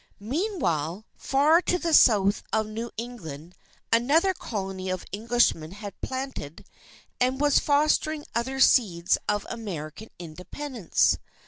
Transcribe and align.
Meanwhile, 0.19 1.05
far 1.15 1.61
to 1.61 1.77
the 1.77 1.93
South 1.93 2.41
of 2.51 2.65
New 2.65 2.89
England 2.97 3.53
another 3.93 4.33
Colony 4.33 4.89
of 4.89 5.05
Englishmen 5.13 5.73
had 5.73 6.01
planted 6.01 6.65
and 7.19 7.39
was 7.39 7.59
fostering 7.59 8.25
other 8.33 8.59
seeds 8.59 9.19
of 9.29 9.45
American 9.51 10.09
Independence. 10.17 11.19